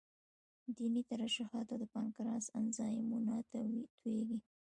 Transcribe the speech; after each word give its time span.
د 0.75 0.77
ینې 0.87 1.01
ترشحات 1.11 1.67
او 1.73 1.77
د 1.81 1.83
پانکراس 1.93 2.45
انزایمونه 2.59 3.33
تویېږي. 3.51 4.39